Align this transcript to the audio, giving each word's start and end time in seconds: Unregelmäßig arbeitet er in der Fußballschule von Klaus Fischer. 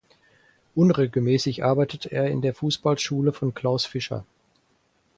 Unregelmäßig 0.73 1.63
arbeitet 1.63 2.07
er 2.07 2.25
in 2.27 2.41
der 2.41 2.55
Fußballschule 2.55 3.33
von 3.33 3.53
Klaus 3.53 3.85
Fischer. 3.85 4.25